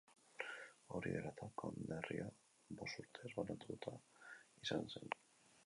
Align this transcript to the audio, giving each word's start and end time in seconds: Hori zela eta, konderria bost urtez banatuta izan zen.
Hori 0.99 1.11
zela 1.15 1.33
eta, 1.33 1.49
konderria 1.63 2.25
bost 2.79 2.99
urtez 3.05 3.31
banatuta 3.43 3.95
izan 4.67 4.93
zen. 4.97 5.17